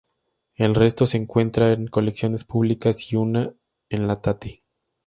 [0.55, 3.53] El resto se encuentran en colecciones públicas y una
[3.87, 4.61] en la Tate.